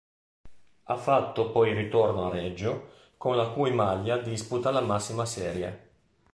[0.85, 5.89] Ha fatto poi ritorno a Reggio, con la cui maglia disputa la massima serie.